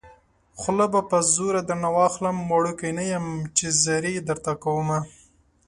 خوله 0.59 0.85
به 0.93 1.01
په 1.09 1.17
زوره 1.33 1.61
درنه 1.67 1.89
واخلم 1.97 2.37
وړوکی 2.51 2.91
نه 2.99 3.03
يم 3.11 3.25
چې 3.57 3.65
ځاري 3.83 4.15
درته 4.29 4.51
کومه 4.63 4.99